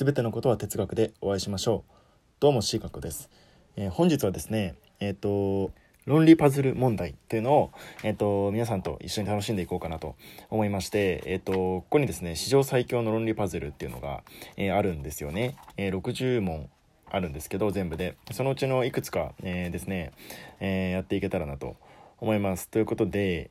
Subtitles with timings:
[0.00, 1.92] すべてのことは哲学でお会いしましょう。
[2.40, 3.28] どうも、シーカクです。
[3.76, 5.72] えー、本日はですね、えっ、ー、と、
[6.06, 7.70] 論理パズル問題っていうのを、
[8.02, 10.16] えっ、ー、と、皆さんと一緒に楽しんでいこうかなと
[10.48, 14.22] 思いまして、えっ、と、ここにですね、史上最強の論理パズルっていうのが、
[14.56, 15.56] えあるんですよね。
[15.76, 16.70] え60問
[17.10, 18.16] あるんですけど、全部で。
[18.32, 20.12] そのうちのいくつか、えですね、
[20.60, 21.76] えやっていけたらなと
[22.20, 22.70] 思います。
[22.70, 23.50] ということで、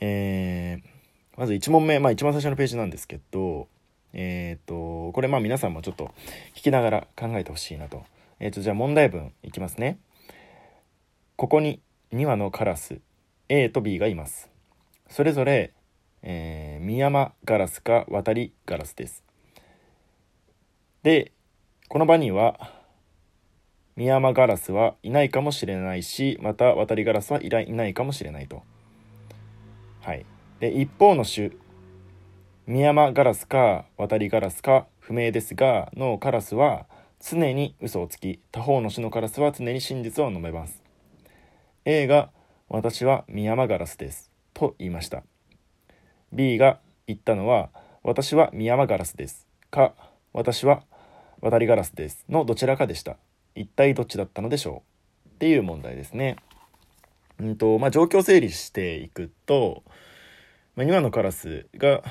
[0.00, 0.82] え
[1.38, 3.66] まず1問目、まあ一番最初のページなんですけど、
[4.12, 6.12] えっ、と、これまあ皆さんもちょっと
[6.54, 8.04] 聞きながら考えてほしいなと。
[8.38, 9.98] えっ、と、じゃあ問題文いきますね。
[11.36, 11.80] ここに
[12.12, 13.00] 2羽のカラス
[13.48, 14.50] A と B がいます。
[15.08, 15.72] それぞれ、
[16.22, 19.24] えー、ミヤマガラスか渡りガラスです。
[21.02, 21.32] で、
[21.88, 22.72] この場には
[23.96, 28.62] ミヤマガラスはいないかもしれないし、また渡りガラスはいないかもしれないと。
[30.00, 30.24] はい。
[30.60, 31.50] で、一方の種
[32.70, 36.86] ミヤマガラスか渡りガラスか不明ですがのカラスは
[37.18, 40.80] 常に嘘をつき他方の種のカラスは常に真実を述べます。
[41.84, 42.30] A が
[42.68, 45.24] 私はミヤマガラスですと言いました。
[46.32, 46.78] B が
[47.08, 47.70] 言ったのは
[48.04, 49.92] 私はミヤマガラスですか
[50.32, 50.84] 私は
[51.40, 53.16] 渡りガラスですのどちらかでした。
[53.56, 54.84] 一体どっちだったのでしょ
[55.26, 56.36] うっていう問題ですね。
[57.40, 59.82] うんとまあ状況整理していくと、
[60.76, 62.04] まあ、2羽のカラスが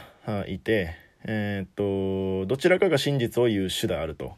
[0.48, 4.34] いて、えー、っと、どちらかが真実を言う種であると。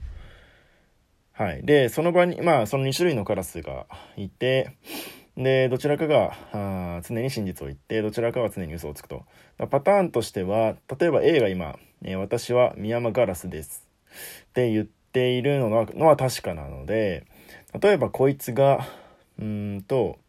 [1.33, 1.65] はい。
[1.65, 3.85] で、その場に、まあ、その2種類のカラスが
[4.17, 4.77] いて、
[5.37, 9.25] で、どちらかがあ常に真実を言って、どちらかは常に嘘をつくと。
[9.69, 13.87] パターンとしては、例えば A が今、えー、私はミヤマガラスです
[14.43, 17.25] って言っているのはのは確かなので、
[17.79, 18.85] 例えばこいつが、
[19.39, 20.19] うんと、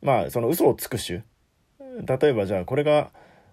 [0.00, 1.22] まあ、その嘘をつく種。
[2.02, 3.10] 例えばじゃあこれが、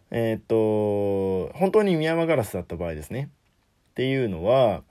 [0.09, 3.29] えー、っと、本当にミヤマガラスだった場合ですね。
[3.91, 4.83] っていうのは、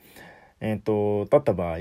[0.60, 1.76] えー、っと、だった場合、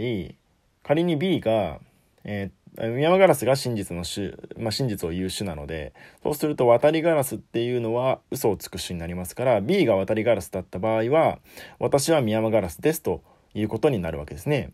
[0.84, 1.80] 仮に B が、
[2.23, 5.94] えー、ミヤマガラスが真実の種、まあ、真実を言う種なので、
[6.24, 11.40] そうすると渡りガラスっていうのは嘘をつく種になりますから、B が渡りガラスだった場合は、
[11.80, 13.22] 私はミヤマガラスですと
[13.53, 14.72] いうことになるわけですね。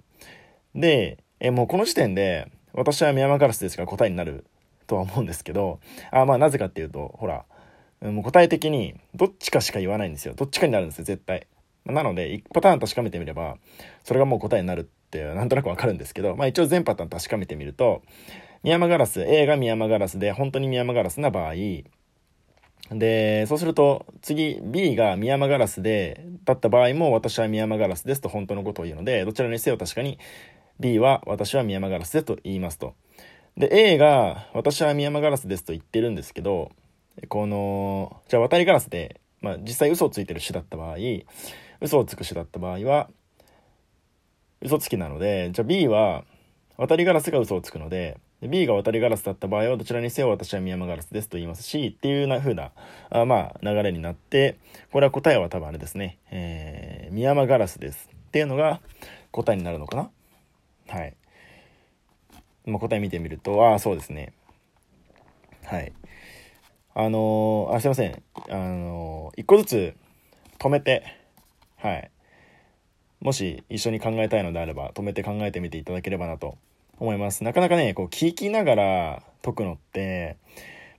[0.74, 4.46] で、えもうこの時点で、私はミヤマガラスですが答えになる
[4.86, 5.80] とは思うんですけど、
[6.12, 7.46] あまあなぜかっていうと、ほら、
[8.02, 10.34] もう答え的にどっちかしか言わないんですよ。
[10.36, 11.48] どっちかになるんですよ、絶対。
[11.86, 13.58] なので、1パターン確かめてみれば、
[14.04, 18.02] それがもう答えになるってなんとなくわかるんですけど、まあ一応全パターン確かめてみると、
[18.64, 21.54] ミヤマガラス、A がミヤマガラスで、本当にミヤマガラスな場合、
[22.92, 30.20] で、そうすると、次、B がミヤマガラスで、だった場合も、私はミヤマガラスですと本当のことを言うので、どちらにせよ確かに、
[30.80, 32.94] B は私はミヤマガラスでと言いますと。
[33.58, 36.72] で、A が、私はミヤマガラスですと言ってるんですけど、
[37.30, 40.98] この、じゃあ渡りガラスで、まあ実際嘘をついてる種だった場合、
[41.80, 43.10] 嘘をつく種だった場合は、
[44.62, 46.26] 嘘つきなので、じゃあ B は、
[46.78, 52.72] 渡りガラスが嘘をつくので、B が渡りガラスだった場合はどちらにせよ私はミヤマガラスですと言いますし、っていうな風な、
[53.10, 54.58] あまあ流れになって、
[54.92, 58.10] これは答えは多分あれですね、えー、ミヤマガラスです。
[58.14, 58.82] っていうのが
[59.32, 60.10] 答えになるのかな。
[60.90, 61.16] はい。
[62.66, 64.34] まあ、答え見てみると、ああ、そうですね。
[65.64, 65.94] はい。
[66.94, 68.24] あのー、あ、すいません。
[68.50, 69.96] あのー、一個ずつ
[70.60, 71.04] 止めて、
[71.78, 72.12] はい。
[73.20, 76.58] もし一緒に考えたいのであれば、止めて考えてみていただければなと
[77.00, 77.44] 思います。
[77.44, 80.38] なかなかね、こう、聞きながら解くのって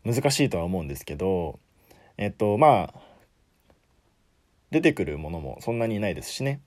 [0.04, 1.58] 難しいとは思うんですけど、
[2.18, 3.00] えっと、まあ、
[4.70, 6.60] 出てくるものもそんなにないですしね。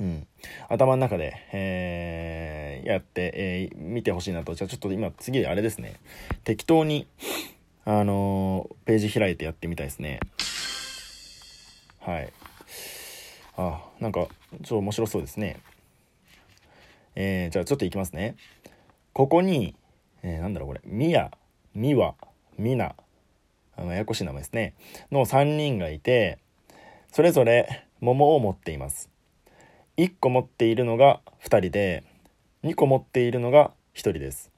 [0.00, 0.26] うん、
[0.70, 4.54] 頭の中で、えー、やって、えー、見てほしいなと。
[4.54, 6.00] じゃあちょっと今次あれですね。
[6.42, 7.06] 適当に、
[7.84, 10.20] あのー、ページ開いてやってみたいですね。
[12.00, 12.32] はい。
[13.58, 15.60] あ、なんか、ちょっと面白そうですね。
[17.14, 18.36] えー、じゃあちょっといきますね。
[19.12, 19.74] ここに、
[20.22, 21.30] えー、なんだろうこれ、みや、
[21.74, 22.14] みわ、
[22.56, 22.94] みな、
[23.76, 24.74] あの、ややこしい名前ですね。
[25.12, 26.38] の3人がいて、
[27.12, 29.10] それぞれ桃を持っています。
[30.00, 32.04] 1個持っているのが2人で
[32.64, 34.50] 2個持っているのが1人です。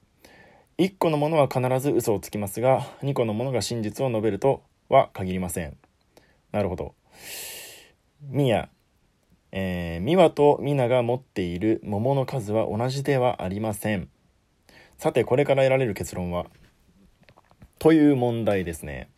[0.78, 5.76] 1個のものは必ず嘘をつきますが2個のものが真実を述べるとは限りません。
[6.52, 6.94] なるほど。
[8.20, 8.68] ミヤ。
[9.50, 14.08] えー、ミワとミナが持っている桃の数は同じではありません。
[14.96, 16.46] さてこれから得られる結論は？
[17.80, 19.10] という問題ですね。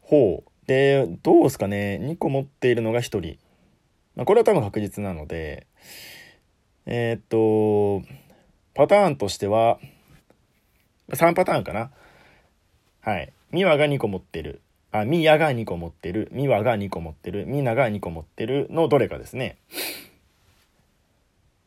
[0.00, 0.66] ほう。
[0.66, 2.00] でどうですかね。
[2.02, 3.38] 2個持っているのが1人。
[4.20, 5.66] まあ、これは多分確実なので、
[6.84, 8.06] えー、っと、
[8.74, 9.78] パターンとしては、
[11.08, 11.90] 3パターンかな。
[13.00, 13.32] はい。
[13.50, 14.60] ミワが2個持ってる。
[14.92, 19.56] あ、みやが2個持ってる、みわが2個持ってる、みなが2個持ってるのどれかですね。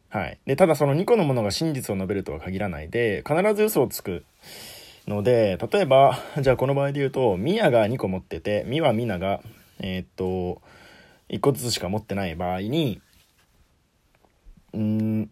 [0.10, 0.38] はい。
[0.46, 4.26] で、ただその2個のものが真実を述べるとは限らないで、必ず嘘をつく
[5.08, 9.42] ので、例えば、じゃあこの場合で言うと、みやが2個持ってて、みはみなが、
[9.80, 10.62] えー、っと、
[11.34, 13.02] 1個ずつしか持ってない場合に、
[14.74, 15.32] うん、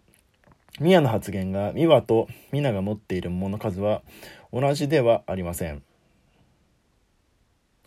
[0.79, 4.01] みやの発言がみわとみなが持っているもの数は
[4.51, 5.83] 同じではありません。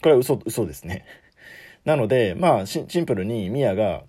[0.01, 1.05] これは嘘、嘘ですね。
[1.85, 4.05] なので、まあ、シンプルにみやが、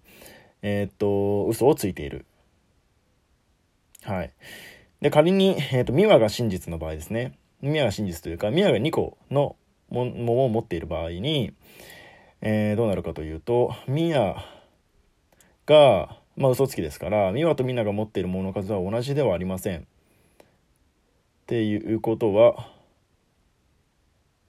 [0.61, 2.25] えー、っと、嘘をついている。
[4.03, 4.33] はい。
[5.01, 7.37] で、仮に、えっ、と、ミワが真実の場合ですね。
[7.61, 9.55] ミワが真実というか、ミワが2個の
[9.89, 11.53] ものを持っている場合に、
[12.41, 14.35] えー、どうなるかというと、ミヤ
[15.65, 19.81] が、まあ嘘つきですから、ミワとミナが持っているものの数は同じではありません。
[19.81, 19.83] っ
[21.47, 22.69] ていうことは、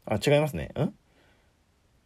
[0.06, 0.72] あ、違いますね。
[0.78, 0.92] ん？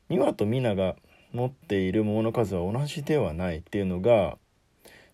[0.09, 0.97] ミワとミナが
[1.33, 4.37] 持っているものの数は同じではないっていうのが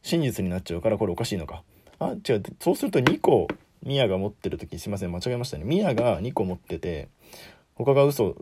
[0.03, 1.63] 真実になっちゃうからこれおかしいのか。
[1.99, 2.43] あ、違う。
[2.61, 3.49] そうすると2個、
[3.83, 5.13] ミヤが持ってる時すいません。
[5.13, 5.65] 間違えましたね。
[5.65, 7.09] ミヤが2個持ってて、
[7.75, 8.37] 他が嘘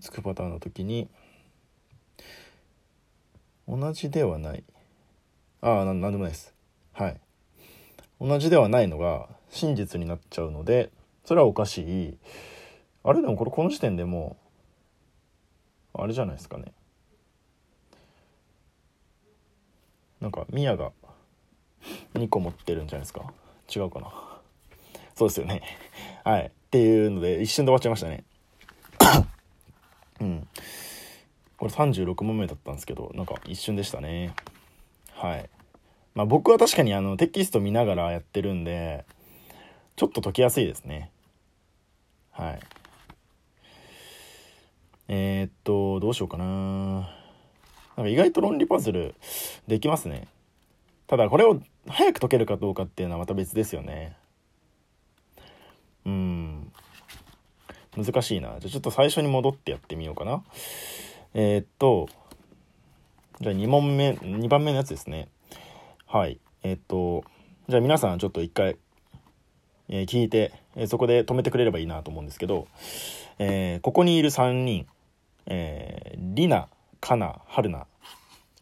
[0.00, 1.08] つくパターンの時に、
[3.68, 4.64] 同じではない。
[5.60, 6.54] ああ、なんでもないです。
[6.92, 7.20] はい。
[8.20, 10.90] 同じではないのが真実になっちゃうので、
[11.24, 12.18] それはおかしい。
[13.04, 13.20] あれ？
[13.22, 14.36] でもこれこの時点でも
[15.94, 16.72] う、あれじゃないですかね。
[20.20, 20.92] なんか、ミヤが
[22.14, 23.22] 2個持ってるんじゃないですか
[23.74, 24.08] 違うかな
[25.14, 25.62] そうですよね
[26.24, 28.24] はいっていうので一瞬で終わっちゃいましたね
[30.20, 30.48] うん
[31.60, 34.34] これ36問目だったんですけどなんか一瞬でしたね
[35.12, 35.48] はい
[36.14, 39.04] まあ僕は確かにあのテキスト見ながらやってるんで
[39.94, 41.10] ちょっと解きやすいですね
[42.32, 42.60] はい
[45.08, 47.06] えー、っとどうしようかななん
[47.96, 49.14] か意外と論理パズル
[49.68, 50.28] できますね
[51.10, 54.16] ただこれを早く解けるかどうかっていうのはまた別ですよね。
[56.06, 56.72] うん。
[57.96, 58.50] 難しいな。
[58.60, 60.44] じゃあちょっと最初に戻ってやってみようかな。
[61.32, 62.08] えー、っと、
[63.40, 65.28] じゃあ2問目、2番目のやつですね。
[66.06, 66.40] はい。
[66.62, 67.24] えー、っと、
[67.68, 68.76] じゃあ皆さんちょっと一回、
[69.88, 72.66] えー、聞いて、えそこで止めてくれればいいなと思うんですけど、
[73.38, 74.86] えここにいる3人、
[75.46, 76.68] えー、リナ、
[77.00, 77.86] カナ、ハルナ、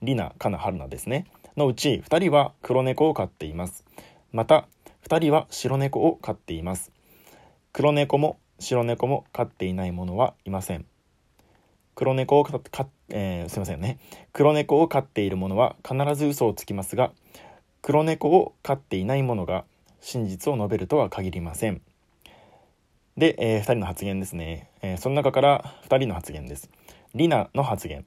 [0.03, 1.27] リナ、カナ、ハルナですね。
[1.57, 3.85] のうち2人は黒猫を飼っています。
[4.31, 4.69] また、
[5.09, 6.93] 2人は白猫を飼っています。
[7.73, 10.87] 黒猫も白猫も飼っていない者はいません。
[11.99, 12.61] 黒猫を飼
[13.09, 13.99] えー、すいませんね。
[14.33, 17.11] 黒猫を飼っている者は必ず嘘をつきますが、
[17.83, 19.65] 黒猫を飼っていない者が
[20.01, 21.83] 真実を述べるとは限りません。
[23.17, 24.71] で、えー、2人の発言ですね。
[24.81, 26.71] えー、その中から2人の発言です。
[27.17, 28.05] リナの発言。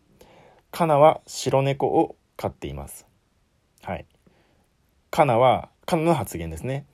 [0.71, 3.05] カナは白猫を飼っています。
[3.81, 4.05] はい。
[5.09, 6.85] カナは、カナの発言ですね。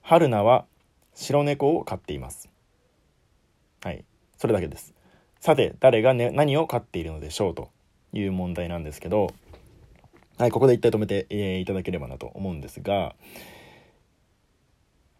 [0.00, 0.64] ハルナは
[1.12, 2.48] 白猫を飼っています。
[3.82, 4.06] はい。
[4.38, 4.95] それだけです。
[5.46, 7.70] さて、誰が、ね、何を飼っているのでしょうと
[8.12, 9.32] いう問題なんですけど、
[10.38, 13.14] はい、ここで一体止めて、えー、いただければなと思うんですが、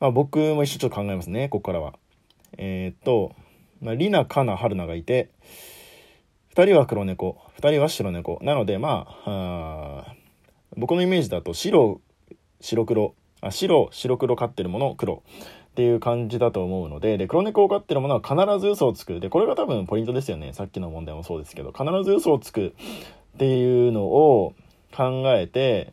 [0.01, 1.95] まあ、僕も一緒ちょっと考えますね、ここからは。
[2.59, 3.37] えー、っと、
[3.81, 5.31] まあ、リナ、カナ、ハルナがいて、
[6.57, 8.41] 2人は黒猫、2人は白猫。
[8.43, 10.15] なので、まあ、あ
[10.77, 12.01] 僕のイメージだと白、
[12.61, 15.23] 白黒、あ白、白黒飼ってるもの、黒
[15.77, 19.21] っていう感じだと思うので、で、黒猫を飼ってるものは必ず嘘をつく。
[19.21, 20.55] で、これが多分ポイントですよね。
[20.55, 22.73] さっきの問題もそうですけど、必ず嘘をつくっ
[23.37, 24.55] ていうのを
[24.97, 25.93] 考えて、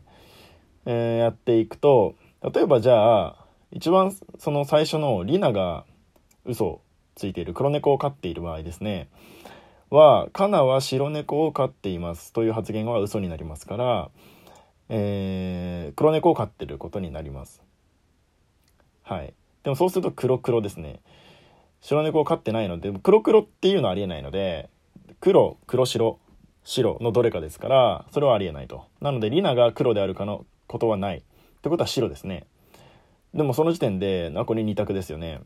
[0.86, 2.14] えー、やっていくと、
[2.54, 5.84] 例えばじゃあ、一番その最初のリナが
[6.46, 6.80] 嘘を
[7.14, 9.10] ついている黒猫を飼っている場合ですね。
[9.90, 14.10] は、カナは白猫を飼っていますという発言は嘘になりますから、
[14.88, 17.62] えー、黒猫を飼ってることになります。
[19.02, 19.34] はい。
[19.64, 21.00] でもそうすると黒黒ですね。
[21.80, 24.70] 白猫を飼ってないので、黒黒っていうのはありえないので、
[25.20, 26.18] 黒、黒白、
[26.62, 28.84] 白のどれかですから、それはありえないと。
[29.00, 31.18] なので、リナが黒であるかのことはない。
[31.18, 32.46] ってことは白ですね。
[33.34, 35.40] でもその時点で、これ2択ですよね。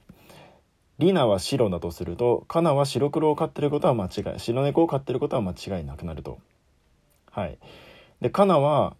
[0.98, 6.38] リナは白だとすると、カナは白黒を飼ってることは間違い、白猫を飼ってることは間違いなくなると。
[7.30, 7.58] はい。
[8.20, 8.96] で、カナは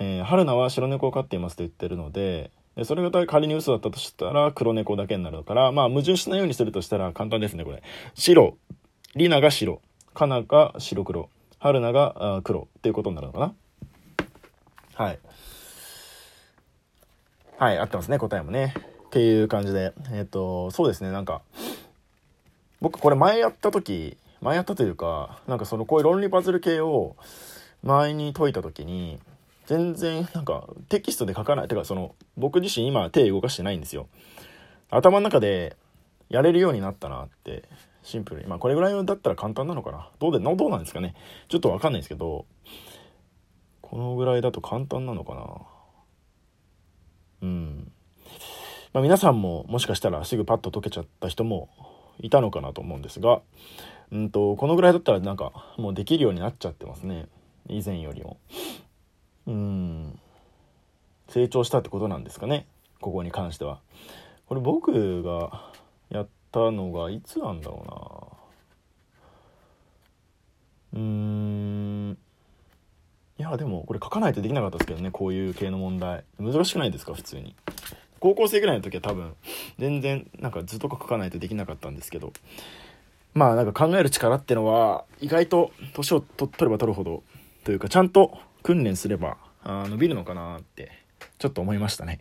[0.00, 2.50] えー、春菜は白猫を飼っていますと言ってるの、で
[2.82, 7.82] それが仮に嘘だったとしたら黒猫だけになるから、まあ矛盾しないようにするとしたら簡単ですね、これ。
[8.14, 8.56] 白、
[9.14, 9.80] リナが白、
[10.12, 13.54] カナが白黒、春菜が黒っていうことになるのかな。
[14.94, 15.18] はい。
[17.56, 18.74] はい、合ってますね、答えもね。
[19.06, 19.92] っていう感じで。
[20.12, 21.42] えっ、ー、と、そうですね、なんか、
[22.80, 27.14] 僕これ前やった時、前やったというか、なんかそのこういう論理パズル系を
[27.84, 29.20] 前に解いた時に、
[29.66, 31.68] 全然なんかテキストで書かない。
[31.68, 34.08] てかその僕自身今手動かしてないんですよ。
[34.90, 35.76] 頭の中で
[36.28, 37.64] やれるようになったなって
[38.02, 38.46] シンプルに。
[38.46, 40.10] まあこれぐらいだったら簡単なのかな。
[40.18, 41.14] どうで、どうなんですかね。
[41.48, 42.46] ちょっとわかんないですけど、
[43.80, 45.46] このぐらいだと簡単なのかな。
[47.42, 47.92] うん。
[48.92, 51.68] まあ皆さんももしかしたらすぐパッと解けちゃった人も
[52.20, 53.40] いたのかなと思うんですが、
[54.12, 57.26] うんと、このぐらいだったらなんかもうできるようになっちゃってますね。
[57.68, 58.36] 以前よりも。
[59.46, 60.18] うん。
[61.28, 62.66] 成長したってことなんですかね。
[63.00, 63.80] ここに関しては。
[64.46, 65.70] これ僕が
[66.10, 68.36] やったのがいつなんだろ
[70.94, 71.00] うな。
[71.00, 71.06] うー
[72.10, 72.18] ん。
[73.38, 75.10] いや、でもこれ書かないとできなかったですけどね。
[75.10, 76.24] こういう系の問題。
[76.38, 77.14] 難しくないですか？
[77.14, 77.56] 普通に。
[78.20, 79.34] 高校生ぐらいの時は多分、
[79.78, 82.32] 全然なんか図とか書かないとできなかったんですけど。
[83.34, 87.24] まあなんか考える力ってのは意外と年を取れば取るほど
[87.64, 90.90] というかちゃんと訓練すればあ伸びるのかなって
[91.38, 92.18] ちょっと思いましたね。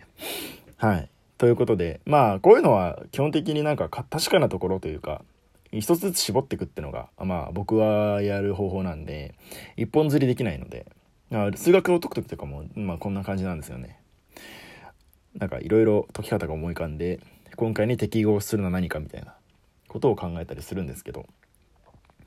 [0.77, 1.09] はい。
[1.37, 5.23] ということでまあこういうのは基本的になんか確かなところというか
[5.71, 9.33] 一つずつ絞っていくっていうのがまあ僕はやる方法なんで
[9.77, 10.85] 一本釣りできないので
[11.55, 13.99] 数学を解く時とかもまあこんな感じなんですよね。
[15.35, 17.19] なんかいろいろ解き方が思い浮かんで
[17.55, 19.33] 今回に適合するのは何かみたいな
[19.87, 21.25] ことを考えたりするんですけど、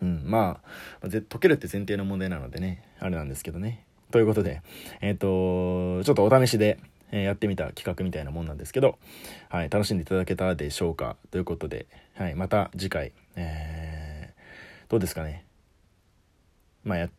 [0.02, 0.61] うん、ま
[1.02, 3.85] あ、解けるって前提の問題なのでね、あれなんですけどね。
[4.10, 4.62] ということで、
[5.00, 6.78] えっ、ー、と、ちょっとお試しで、
[7.12, 8.98] えやってみた企画みたいなもんなんですけど、
[9.48, 15.44] はい、楽しんでいただけたでしょうかということで、はい、また次回、えー、どうですかね。
[16.84, 17.10] まあや、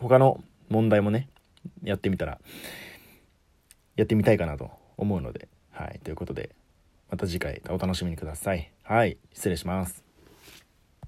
[0.00, 1.28] 他の問題もね、
[1.82, 2.38] やってみたら、
[3.96, 6.54] やってみたいかなと思うので、はい、ということで、
[7.10, 8.72] また次回お楽しみにください。
[8.82, 10.05] はい、失礼します。